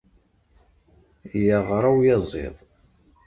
Yeɣra 1.45 1.89
uyaẓiḍ. 1.97 2.57